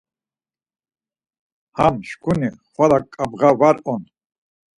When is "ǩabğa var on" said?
3.13-4.03